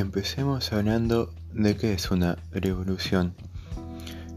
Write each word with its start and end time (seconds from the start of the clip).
Empecemos 0.00 0.72
hablando 0.72 1.30
de 1.52 1.76
qué 1.76 1.92
es 1.92 2.10
una 2.10 2.38
revolución. 2.52 3.34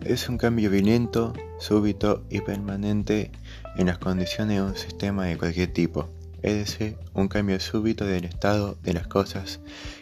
Es 0.04 0.28
un 0.28 0.38
cambio 0.38 0.70
violento, 0.70 1.32
súbito 1.57 2.25
y 2.29 2.41
permanente 2.41 3.32
en 3.78 3.86
las 3.88 3.97
condiciones 3.97 4.57
de 4.57 4.62
un 4.62 4.76
sistema 4.76 5.23
de 5.23 5.38
cualquier 5.38 5.71
tipo, 5.71 6.09
es 6.41 6.55
decir, 6.55 6.98
un 7.13 7.30
cambio 7.30 7.62
súbito 7.62 8.05
del 8.05 8.26
estado 8.26 8.77
de 8.84 8.91
las 8.91 9.07
cosas 9.07 9.62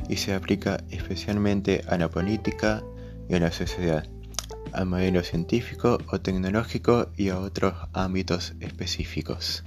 y 0.09 0.17
se 0.17 0.33
aplica 0.33 0.83
especialmente 0.89 1.83
a 1.87 1.95
la 1.99 2.09
política 2.09 2.81
y 3.29 3.35
a 3.35 3.39
la 3.39 3.51
sociedad, 3.51 4.07
al 4.73 4.87
modelo 4.87 5.21
científico 5.21 5.99
o 6.07 6.21
tecnológico 6.21 7.11
y 7.15 7.29
a 7.29 7.37
otros 7.37 7.75
ámbitos 7.93 8.55
específicos. 8.61 9.63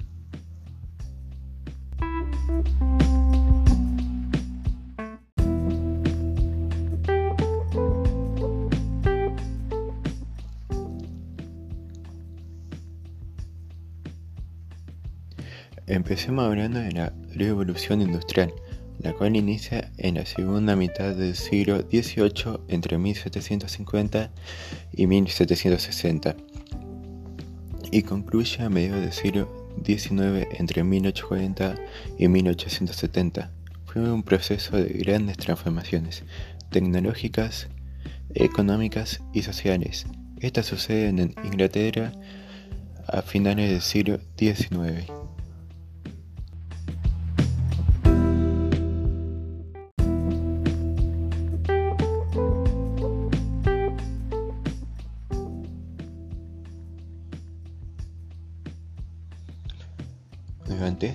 Empecemos 15.87 16.45
hablando 16.45 16.79
de 16.79 16.91
la 16.91 17.13
revolución 17.33 18.01
industrial, 18.01 18.53
la 18.99 19.13
cual 19.13 19.35
inicia 19.35 19.91
en 19.97 20.15
la 20.15 20.25
segunda 20.25 20.75
mitad 20.75 21.15
del 21.15 21.35
siglo 21.35 21.81
XVIII 21.81 22.59
entre 22.69 22.97
1750 22.97 24.31
y 24.93 25.07
1760 25.07 26.35
y 27.91 28.01
concluye 28.01 28.63
a 28.63 28.69
mediados 28.69 29.01
del 29.01 29.13
siglo 29.13 29.69
XIX 29.85 30.47
entre 30.57 30.83
1840 30.83 31.75
y 32.17 32.27
1870. 32.27 33.51
Fue 33.85 34.11
un 34.11 34.23
proceso 34.23 34.75
de 34.77 34.85
grandes 34.85 35.37
transformaciones 35.37 36.23
tecnológicas, 36.71 37.67
económicas 38.33 39.21
y 39.33 39.43
sociales. 39.43 40.07
Estas 40.39 40.65
suceden 40.65 41.19
en 41.19 41.35
Inglaterra 41.45 42.11
a 43.07 43.21
finales 43.21 43.69
del 43.69 43.81
siglo 43.81 44.19
XIX. 44.37 45.24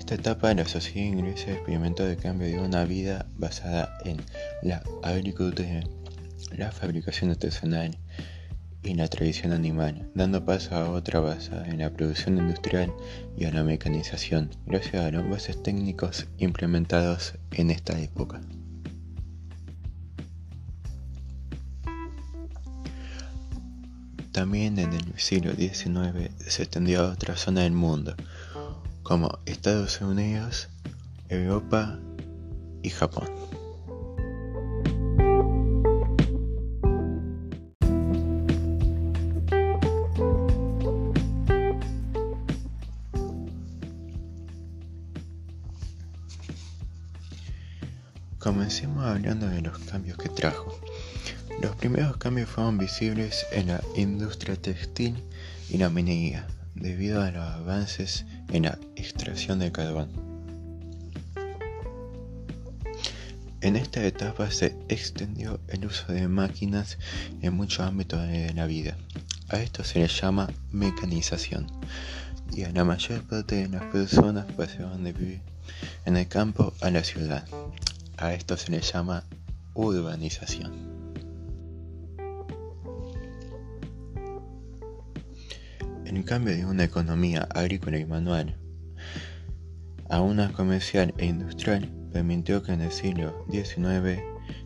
Esta 0.01 0.15
etapa, 0.15 0.51
la 0.55 0.67
sociedad 0.67 1.07
inglesa 1.07 1.51
experimentó 1.51 2.07
el 2.07 2.17
cambio 2.17 2.47
de 2.47 2.59
una 2.59 2.85
vida 2.85 3.27
basada 3.37 3.99
en 4.03 4.17
la 4.63 4.81
agricultura, 5.03 5.83
la 6.57 6.71
fabricación 6.71 7.29
artesanal 7.29 7.95
y 8.81 8.95
la 8.95 9.07
tradición 9.07 9.53
animal, 9.53 10.09
dando 10.15 10.43
paso 10.43 10.75
a 10.75 10.89
otra 10.89 11.19
basada 11.19 11.67
en 11.67 11.77
la 11.77 11.91
producción 11.91 12.39
industrial 12.39 12.91
y 13.37 13.45
a 13.45 13.51
la 13.51 13.63
mecanización, 13.63 14.49
gracias 14.65 15.05
a 15.05 15.11
los 15.11 15.29
bases 15.29 15.61
técnicos 15.61 16.25
implementados 16.39 17.35
en 17.51 17.69
esta 17.69 17.99
época. 17.99 18.41
También 24.31 24.79
en 24.79 24.93
el 24.93 25.13
siglo 25.17 25.53
XIX 25.53 26.31
se 26.39 26.63
extendió 26.63 27.01
a 27.01 27.11
otra 27.11 27.35
zona 27.35 27.61
del 27.61 27.73
mundo, 27.73 28.15
como 29.03 29.39
Estados 29.45 30.01
Unidos, 30.01 30.69
Europa 31.29 31.99
y 32.83 32.89
Japón. 32.89 33.29
Comencemos 48.39 49.05
hablando 49.05 49.47
de 49.47 49.61
los 49.61 49.77
cambios 49.77 50.17
que 50.17 50.27
trajo. 50.27 50.75
Los 51.61 51.75
primeros 51.75 52.17
cambios 52.17 52.49
fueron 52.49 52.79
visibles 52.79 53.45
en 53.51 53.67
la 53.67 53.81
industria 53.95 54.55
textil 54.55 55.23
y 55.69 55.77
la 55.77 55.91
minería, 55.91 56.47
debido 56.73 57.21
a 57.21 57.29
los 57.29 57.43
avances 57.43 58.25
en 58.51 58.63
la 58.63 58.77
extracción 58.95 59.59
de 59.59 59.71
carbón. 59.71 60.09
En 63.61 63.75
esta 63.75 64.03
etapa 64.03 64.49
se 64.49 64.75
extendió 64.89 65.59
el 65.67 65.85
uso 65.85 66.11
de 66.11 66.27
máquinas 66.27 66.97
en 67.41 67.53
muchos 67.53 67.81
ámbitos 67.81 68.27
de 68.27 68.53
la 68.53 68.65
vida. 68.65 68.97
A 69.49 69.57
esto 69.57 69.83
se 69.83 69.99
le 69.99 70.07
llama 70.07 70.49
mecanización 70.71 71.67
y 72.53 72.63
a 72.63 72.71
la 72.71 72.83
mayor 72.83 73.21
parte 73.23 73.55
de 73.55 73.69
las 73.69 73.83
personas 73.83 74.45
pasaron 74.53 75.03
de 75.03 75.13
vivir 75.13 75.41
en 76.05 76.17
el 76.17 76.27
campo 76.27 76.73
a 76.81 76.89
la 76.89 77.03
ciudad. 77.03 77.45
A 78.17 78.33
esto 78.33 78.57
se 78.57 78.71
le 78.71 78.81
llama 78.81 79.23
urbanización. 79.73 81.00
En 86.11 86.23
cambio 86.23 86.53
de 86.53 86.65
una 86.65 86.83
economía 86.83 87.47
agrícola 87.55 87.97
y 87.97 88.05
manual 88.05 88.57
a 90.09 90.19
una 90.19 90.51
comercial 90.51 91.13
e 91.17 91.25
industrial, 91.25 91.89
permitió 92.11 92.61
que 92.61 92.73
en 92.73 92.81
el 92.81 92.91
siglo 92.91 93.45
XIX 93.49 94.21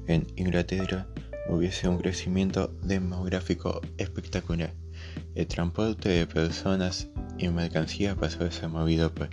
en 0.08 0.26
Inglaterra 0.38 1.08
hubiese 1.48 1.88
un 1.88 2.00
crecimiento 2.00 2.76
demográfico 2.82 3.80
espectacular. 4.00 4.74
El 5.36 5.46
transporte 5.46 6.10
de 6.10 6.26
personas 6.26 7.10
y 7.38 7.48
mercancías 7.50 8.18
pasó 8.18 8.44
de 8.44 8.52
ser 8.52 8.70
movido 8.70 9.14
por 9.14 9.30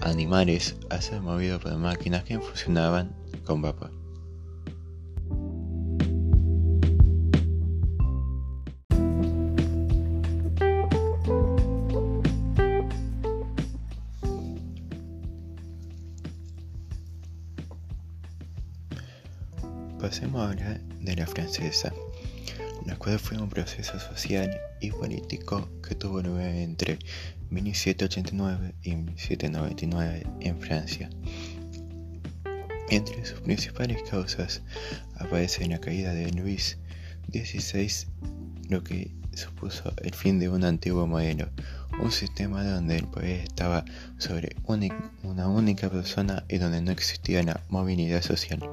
animales 0.00 0.74
a 0.90 1.00
ser 1.00 1.20
movido 1.20 1.60
por 1.60 1.76
máquinas 1.76 2.24
que 2.24 2.40
funcionaban 2.40 3.14
con 3.44 3.62
vapor. 3.62 4.01
Pasemos 20.02 20.50
a 20.50 20.78
de 21.00 21.14
la 21.14 21.28
francesa, 21.28 21.92
la 22.86 22.96
cual 22.96 23.20
fue 23.20 23.38
un 23.38 23.48
proceso 23.48 24.00
social 24.00 24.50
y 24.80 24.90
político 24.90 25.68
que 25.80 25.94
tuvo 25.94 26.20
lugar 26.20 26.48
entre 26.56 26.98
1789 27.50 28.74
y 28.82 28.96
1799 28.96 30.26
en 30.40 30.58
Francia. 30.58 31.08
Entre 32.90 33.24
sus 33.24 33.42
principales 33.42 34.02
causas 34.10 34.62
aparece 35.14 35.68
la 35.68 35.78
caída 35.78 36.12
de 36.12 36.32
Luis 36.32 36.78
XVI, 37.30 38.08
lo 38.70 38.82
que 38.82 39.12
supuso 39.34 39.94
el 40.02 40.14
fin 40.14 40.40
de 40.40 40.48
un 40.48 40.64
antiguo 40.64 41.06
modelo, 41.06 41.48
un 42.02 42.10
sistema 42.10 42.64
donde 42.64 42.96
el 42.96 43.06
poder 43.06 43.42
estaba 43.42 43.84
sobre 44.18 44.56
una 44.64 45.46
única 45.46 45.88
persona 45.90 46.44
y 46.48 46.58
donde 46.58 46.82
no 46.82 46.90
existía 46.90 47.44
la 47.44 47.60
movilidad 47.68 48.22
social. 48.22 48.68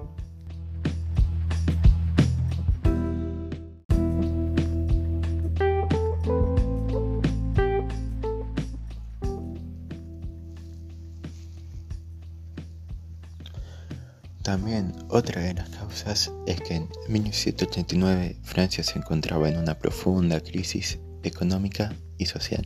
También 14.43 14.93
otra 15.09 15.41
de 15.41 15.53
las 15.53 15.69
causas 15.69 16.31
es 16.47 16.61
que 16.61 16.75
en 16.75 16.89
1789 17.07 18.37
Francia 18.43 18.83
se 18.83 18.97
encontraba 18.97 19.49
en 19.49 19.57
una 19.57 19.77
profunda 19.77 20.39
crisis 20.39 20.99
económica 21.23 21.93
y 22.17 22.25
social, 22.25 22.65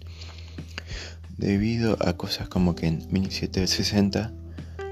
debido 1.38 1.98
a 2.00 2.14
cosas 2.14 2.48
como 2.48 2.76
que 2.76 2.88
en 2.88 3.08
1760 3.12 4.32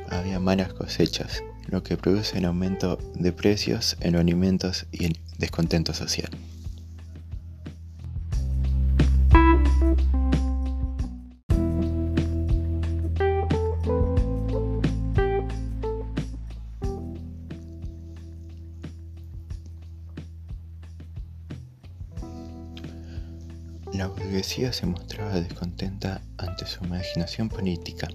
había 0.09 0.39
malas 0.39 0.73
cosechas, 0.73 1.43
lo 1.67 1.83
que 1.83 1.97
produce 1.97 2.39
el 2.39 2.45
aumento 2.45 2.97
de 3.15 3.31
precios 3.31 3.95
en 3.99 4.15
alimentos 4.15 4.87
y 4.91 5.05
el 5.05 5.19
descontento 5.37 5.93
social. 5.93 6.31
La 24.01 24.07
burguesía 24.07 24.73
se 24.73 24.87
mostraba 24.87 25.39
descontenta 25.39 26.23
ante 26.39 26.65
su 26.65 26.83
imaginación 26.83 27.49
política. 27.49 28.07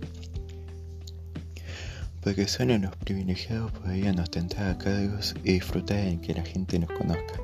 porque 2.21 2.49
solo 2.49 2.77
los 2.77 2.97
privilegiados 2.97 3.71
podían 3.71 4.19
ostentar 4.19 4.77
cargos 4.79 5.37
y 5.45 5.53
disfrutar 5.53 5.99
en 5.99 6.21
que 6.21 6.35
la 6.35 6.43
gente 6.43 6.81
nos 6.81 6.91
conozca. 6.91 7.41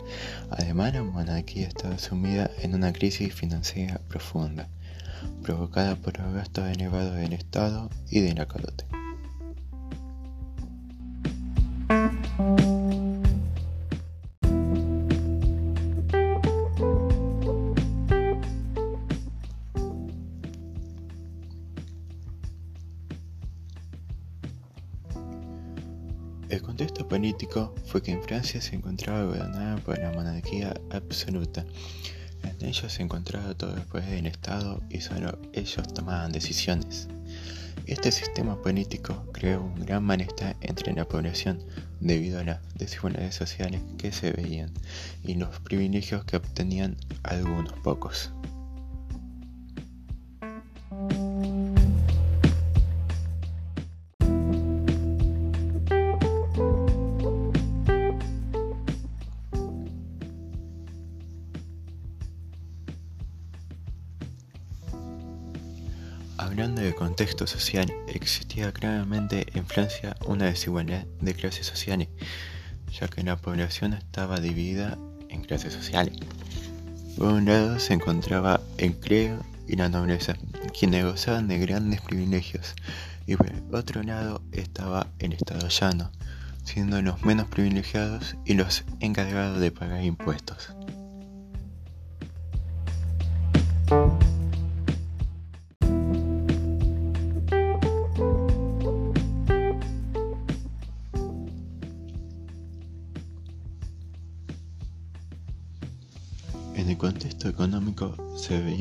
Además, 0.50 0.92
la 0.92 1.04
monarquía 1.04 1.68
estaba 1.68 1.96
sumida 2.00 2.50
en 2.60 2.74
una 2.74 2.92
crisis 2.92 3.32
financiera 3.32 4.00
profunda, 4.08 4.66
provocada 5.44 5.94
por 5.94 6.18
los 6.18 6.34
gastos 6.34 6.68
elevados 6.68 7.14
del 7.14 7.34
Estado 7.34 7.90
y 8.10 8.22
de 8.22 8.34
la 8.34 8.46
corte. 8.46 9.01
El 26.52 26.60
contexto 26.60 27.08
político 27.08 27.74
fue 27.86 28.02
que 28.02 28.12
en 28.12 28.22
Francia 28.22 28.60
se 28.60 28.76
encontraba 28.76 29.24
gobernada 29.24 29.78
por 29.78 29.98
la 29.98 30.12
monarquía 30.12 30.74
absoluta. 30.90 31.64
En 32.42 32.68
ellos 32.68 32.92
se 32.92 33.02
encontraba 33.02 33.54
todo 33.54 33.74
el 33.74 33.80
poder 33.84 34.10
del 34.10 34.26
Estado 34.26 34.82
y 34.90 35.00
solo 35.00 35.38
ellos 35.54 35.94
tomaban 35.94 36.30
decisiones. 36.30 37.08
Este 37.86 38.12
sistema 38.12 38.60
político 38.60 39.24
creó 39.32 39.62
un 39.62 39.86
gran 39.86 40.04
malestar 40.04 40.54
entre 40.60 40.92
la 40.92 41.08
población 41.08 41.58
debido 42.00 42.40
a 42.40 42.44
las 42.44 42.60
desigualdades 42.74 43.34
sociales 43.34 43.80
que 43.96 44.12
se 44.12 44.32
veían 44.32 44.70
y 45.24 45.36
los 45.36 45.58
privilegios 45.60 46.26
que 46.26 46.36
obtenían 46.36 46.98
algunos 47.22 47.72
pocos. 47.78 48.30
Hablando 66.38 66.80
de 66.80 66.94
contexto 66.94 67.46
social, 67.46 67.92
existía 68.08 68.72
claramente 68.72 69.46
en 69.54 69.66
Francia 69.66 70.16
una 70.26 70.46
desigualdad 70.46 71.04
de 71.20 71.34
clases 71.34 71.66
sociales, 71.66 72.08
ya 72.90 73.08
que 73.08 73.22
la 73.22 73.36
población 73.36 73.92
estaba 73.94 74.40
dividida 74.40 74.98
en 75.28 75.42
clases 75.42 75.72
sociales. 75.72 76.16
Por 77.16 77.28
un 77.28 77.44
lado 77.44 77.78
se 77.78 77.94
encontraba 77.94 78.60
el 78.78 78.96
clero 78.98 79.44
y 79.68 79.76
la 79.76 79.88
nobleza, 79.88 80.34
quienes 80.78 81.04
gozaban 81.04 81.48
de 81.48 81.58
grandes 81.58 82.00
privilegios, 82.00 82.74
y 83.26 83.36
por 83.36 83.52
otro 83.72 84.02
lado 84.02 84.42
estaba 84.52 85.06
el 85.18 85.34
estado 85.34 85.68
llano, 85.68 86.10
siendo 86.64 87.00
los 87.02 87.22
menos 87.22 87.46
privilegiados 87.48 88.36
y 88.44 88.54
los 88.54 88.84
encargados 89.00 89.60
de 89.60 89.70
pagar 89.70 90.02
impuestos. 90.02 90.74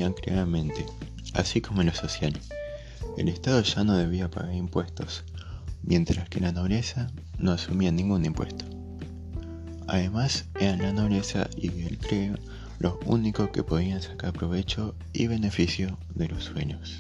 Claramente, 0.10 0.86
así 1.34 1.62
como 1.62 1.82
en 1.82 1.88
lo 1.88 1.94
social. 1.94 2.34
El 3.18 3.30
Estado 3.30 3.62
ya 3.62 3.84
no 3.84 3.96
debía 3.96 4.32
pagar 4.32 4.54
impuestos, 4.54 5.24
mientras 5.84 6.28
que 6.30 6.40
la 6.40 6.52
nobleza 6.52 7.12
no 7.38 7.52
asumía 7.52 7.92
ningún 7.92 8.26
impuesto. 8.26 8.66
Además, 9.88 10.46
eran 10.60 10.82
la 10.82 10.94
nobleza 10.94 11.50
y 11.56 11.84
el 11.84 11.98
clero 11.98 12.38
los 12.80 12.96
únicos 13.06 13.52
que 13.52 13.62
podían 13.62 14.02
sacar 14.02 14.34
provecho 14.34 14.96
y 15.14 15.28
beneficio 15.28 16.00
de 16.16 16.28
los 16.28 16.46
sueños. 16.46 17.00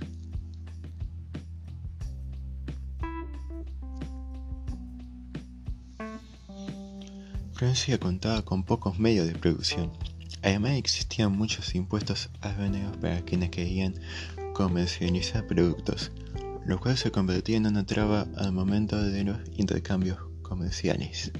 Francia 7.53 7.99
contaba 7.99 8.43
con 8.43 8.63
pocos 8.63 8.99
medios 8.99 9.27
de 9.27 9.33
producción 9.33 9.91
Además 10.41 10.73
existían 10.73 11.31
muchos 11.31 11.75
impuestos 11.75 12.29
aduaneros 12.41 12.97
para 12.97 13.21
quienes 13.21 13.49
querían 13.49 13.95
comercializar 14.53 15.45
productos, 15.47 16.11
lo 16.65 16.79
cual 16.79 16.97
se 16.97 17.11
convertía 17.11 17.57
en 17.57 17.67
una 17.67 17.85
traba 17.85 18.27
al 18.37 18.51
momento 18.51 19.01
de 19.01 19.23
los 19.23 19.37
intercambios 19.55 20.17
comerciales. 20.41 21.31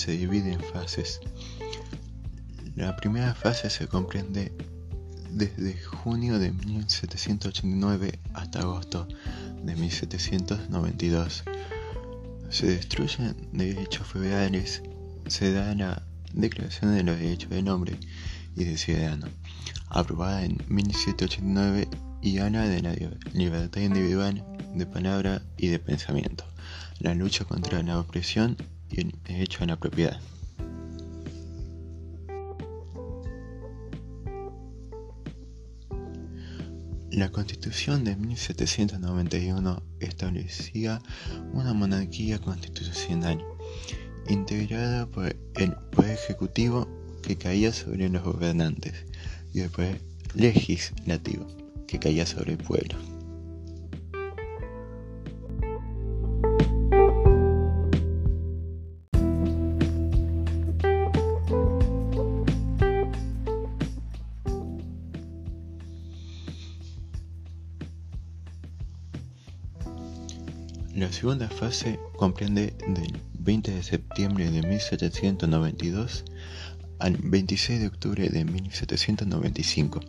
Se 0.00 0.12
divide 0.12 0.52
en 0.52 0.60
fases. 0.60 1.20
La 2.74 2.96
primera 2.96 3.34
fase 3.34 3.68
se 3.68 3.86
comprende 3.86 4.50
desde 5.30 5.78
junio 5.78 6.38
de 6.38 6.52
1789 6.52 8.18
hasta 8.32 8.60
agosto 8.60 9.06
de 9.62 9.76
1792. 9.76 11.44
Se 12.48 12.66
destruyen 12.66 13.36
derechos 13.52 14.06
feudales, 14.06 14.82
se 15.26 15.52
da 15.52 15.74
la 15.74 16.02
Declaración 16.32 16.94
de 16.96 17.02
los 17.02 17.18
Derechos 17.18 17.50
del 17.50 17.68
Hombre 17.68 17.98
y 18.56 18.64
del 18.64 18.78
Ciudadano, 18.78 19.26
aprobada 19.90 20.44
en 20.46 20.56
1789 20.68 21.88
y 22.22 22.36
gana 22.36 22.66
de 22.66 22.80
la 22.80 22.94
libertad 23.34 23.82
individual 23.82 24.46
de 24.74 24.86
palabra 24.86 25.42
y 25.58 25.66
de 25.66 25.78
pensamiento, 25.78 26.44
la 27.00 27.14
lucha 27.14 27.44
contra 27.44 27.82
la 27.82 27.98
opresión 27.98 28.56
y 28.90 29.00
el 29.00 29.14
derecho 29.24 29.64
a 29.64 29.66
la 29.66 29.76
propiedad. 29.76 30.20
La 37.10 37.30
Constitución 37.30 38.04
de 38.04 38.14
1791 38.14 39.82
establecía 39.98 41.02
una 41.52 41.74
monarquía 41.74 42.38
constitucional 42.38 43.44
integrada 44.28 45.06
por 45.06 45.36
el 45.56 45.72
poder 45.90 46.12
ejecutivo 46.12 46.88
que 47.22 47.36
caía 47.36 47.72
sobre 47.72 48.08
los 48.08 48.22
gobernantes 48.22 48.94
y 49.52 49.60
el 49.60 49.70
poder 49.70 50.00
legislativo 50.34 51.46
que 51.88 51.98
caía 51.98 52.24
sobre 52.26 52.52
el 52.52 52.58
pueblo. 52.58 53.19
La 71.00 71.10
segunda 71.10 71.48
fase 71.48 71.98
comprende 72.16 72.74
del 72.86 73.18
20 73.38 73.70
de 73.70 73.82
septiembre 73.82 74.50
de 74.50 74.60
1792 74.60 76.24
al 76.98 77.16
26 77.16 77.80
de 77.80 77.86
octubre 77.86 78.28
de 78.28 78.44
1795. 78.44 80.00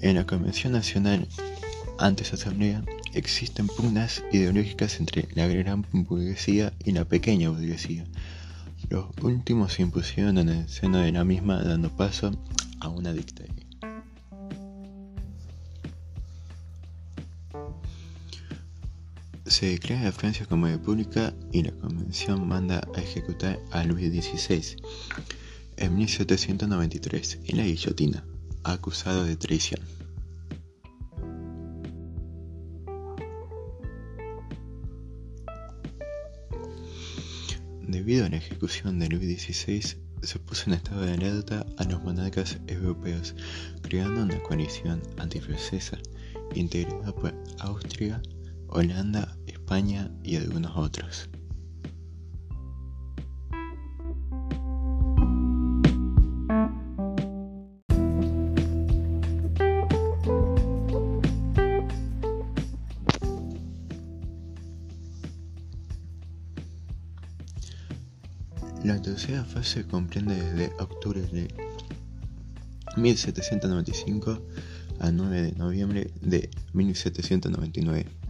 En 0.00 0.16
la 0.16 0.26
Convención 0.26 0.72
Nacional, 0.72 1.28
antes 2.00 2.32
Asamblea, 2.32 2.82
existen 3.14 3.68
pugnas 3.68 4.24
ideológicas 4.32 4.98
entre 4.98 5.28
la 5.34 5.46
gran 5.46 5.86
burguesía 5.92 6.72
y 6.84 6.90
la 6.90 7.04
pequeña 7.04 7.50
burguesía. 7.50 8.04
Los 8.88 9.06
últimos 9.22 9.74
se 9.74 9.82
impusieron 9.82 10.38
en 10.38 10.48
el 10.48 10.68
seno 10.68 10.98
de 10.98 11.12
la 11.12 11.24
misma 11.24 11.62
dando 11.62 11.90
paso 11.90 12.32
a 12.80 12.88
una 12.88 13.12
dictadura. 13.12 13.59
Se 19.60 19.66
declara 19.66 20.10
Francia 20.10 20.46
como 20.46 20.68
república 20.68 21.34
y 21.52 21.62
la 21.62 21.72
convención 21.72 22.48
manda 22.48 22.80
a 22.94 23.00
ejecutar 23.02 23.60
a 23.72 23.84
Luis 23.84 24.10
XVI 24.10 24.76
en 25.76 25.96
1793 25.96 27.40
en 27.44 27.56
la 27.58 27.64
guillotina, 27.64 28.24
acusado 28.64 29.24
de 29.24 29.36
traición. 29.36 29.82
Debido 37.86 38.24
a 38.24 38.30
la 38.30 38.38
ejecución 38.38 38.98
de 38.98 39.10
Luis 39.10 39.42
XVI, 39.42 39.82
se 40.22 40.38
puso 40.38 40.70
en 40.70 40.76
estado 40.76 41.02
de 41.02 41.12
alerta 41.12 41.66
a 41.76 41.84
los 41.84 42.02
monarcas 42.02 42.58
europeos, 42.66 43.34
creando 43.82 44.22
una 44.22 44.42
coalición 44.42 45.02
antifrancesa 45.18 45.98
integrada 46.54 47.14
por 47.14 47.34
Austria, 47.58 48.22
Holanda, 48.68 49.36
España 49.70 50.10
y 50.24 50.34
algunos 50.34 50.76
otros. 50.76 51.30
La 68.82 69.00
tercera 69.00 69.44
fase 69.44 69.86
comprende 69.86 70.34
desde 70.34 70.72
octubre 70.80 71.20
de 71.20 71.46
1795 72.96 74.42
a 74.98 75.12
9 75.12 75.42
de 75.42 75.52
noviembre 75.52 76.10
de 76.22 76.50
1799. 76.72 78.29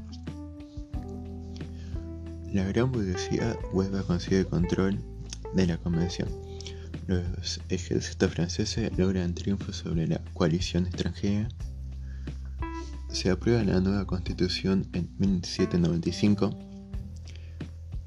La 2.53 2.65
gran 2.65 2.91
burguesía 2.91 3.57
vuelve 3.73 4.01
a 4.01 4.03
conseguir 4.03 4.47
control 4.47 4.99
de 5.55 5.67
la 5.69 5.79
convención. 5.79 6.29
Los 7.07 7.61
ejércitos 7.69 8.33
franceses 8.33 8.91
logran 8.99 9.35
triunfo 9.35 9.73
sobre 9.73 10.09
la 10.09 10.21
coalición 10.35 10.87
extranjera. 10.87 11.49
Se 13.09 13.31
aprueba 13.31 13.63
la 13.63 13.81
nueva 13.81 14.05
constitución 14.05 14.89
en 14.93 15.09
1795 15.19 16.51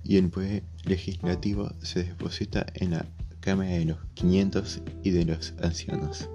y 0.04 0.18
el 0.18 0.30
poder 0.30 0.64
legislativo 0.84 1.72
se 1.82 2.04
deposita 2.04 2.66
en 2.74 2.92
la 2.92 3.06
Cámara 3.40 3.72
de 3.72 3.86
los 3.86 3.98
500 4.14 4.82
y 5.04 5.12
de 5.12 5.26
los 5.26 5.54
Ancianos. 5.62 6.30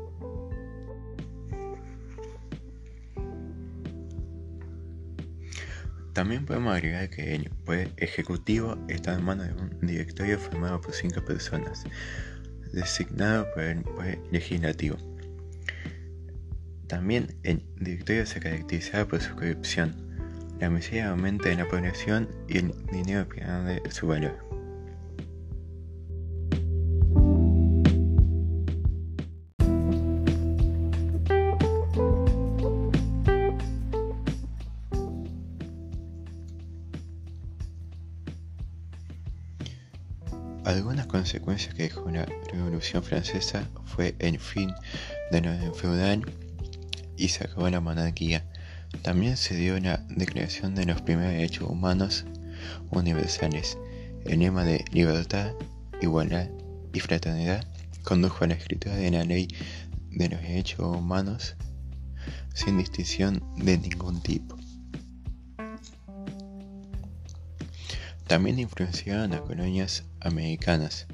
También 6.18 6.44
podemos 6.46 6.75
agregar 6.75 7.10
que 7.10 7.37
el 7.37 7.48
poder 7.64 7.92
ejecutivo 7.96 8.76
está 8.88 9.14
en 9.14 9.25
manos 9.25 9.46
de 9.46 9.52
un 9.52 9.78
directorio 9.87 10.37
formado 10.37 10.80
por 10.80 10.92
cinco 10.92 11.25
personas, 11.25 11.84
designado 12.72 13.46
por 13.54 13.62
el 13.62 13.82
poder 13.84 14.18
legislativo. 14.32 14.96
También 16.88 17.37
el 17.44 17.62
directorio 17.76 18.26
se 18.26 18.40
caracteriza 18.40 19.06
por 19.06 19.20
su 19.20 19.32
corrupción, 19.37 19.94
la 20.58 20.68
miseria 20.68 21.10
aumenta 21.10 21.52
en 21.52 21.58
la 21.58 21.68
población 21.68 22.28
y 22.48 22.58
el 22.58 22.75
dinero 22.90 23.28
pierde 23.28 23.80
su 23.88 24.08
valor. 24.08 24.48
Algunas 41.28 41.66
consecuencias 41.66 41.75
que 41.75 41.82
dejó 41.82 42.11
la 42.11 42.25
Revolución 42.50 43.02
Francesa 43.02 43.68
fue 43.85 44.14
el 44.18 44.38
fin 44.38 44.73
del 45.30 45.49
orden 45.49 45.75
feudal 45.75 46.25
y 47.18 47.28
se 47.28 47.44
acabó 47.44 47.68
la 47.68 47.80
monarquía. 47.80 48.47
También 49.02 49.37
se 49.37 49.54
dio 49.54 49.78
la 49.78 49.99
declaración 50.08 50.75
de 50.75 50.87
los 50.87 51.02
primeros 51.02 51.32
derechos 51.32 51.68
humanos 51.68 52.25
universales. 52.90 53.76
El 54.25 54.38
lema 54.38 54.64
de 54.64 54.82
libertad, 54.90 55.52
igualdad 56.00 56.49
y 56.94 57.00
fraternidad 57.00 57.62
condujo 58.04 58.44
a 58.44 58.47
la 58.47 58.54
escritura 58.54 58.97
de 58.97 59.11
la 59.11 59.25
ley 59.25 59.49
de 60.11 60.30
los 60.30 60.40
derechos 60.40 60.97
humanos 60.97 61.56
sin 62.54 62.78
distinción 62.78 63.42
de 63.58 63.76
ningún 63.76 64.23
tipo. 64.23 64.56
También 68.26 68.58
influenciaron 68.58 69.30
las 69.30 69.40
colonias 69.42 70.04
americanas. 70.20 71.06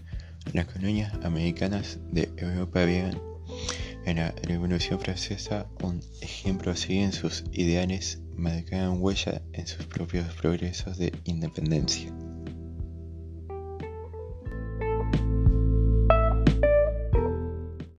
Las 0.53 0.67
colonias 0.67 1.13
americanas 1.25 1.99
de 2.13 2.33
Europa 2.37 2.85
vieron 2.85 3.21
en 4.07 4.17
la 4.19 4.33
Revolución 4.43 5.01
Francesa 5.01 5.67
un 5.83 6.01
ejemplo 6.21 6.73
a 6.73 6.77
seguir 6.77 7.03
en 7.05 7.13
sus 7.13 7.45
ideales, 7.53 8.21
marcaron 8.37 8.99
huella 9.01 9.43
en 9.53 9.67
sus 9.67 9.87
propios 9.87 10.27
progresos 10.35 10.99
de 10.99 11.13
independencia. 11.25 12.13